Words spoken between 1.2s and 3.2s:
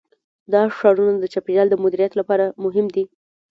چاپیریال د مدیریت لپاره مهم دي.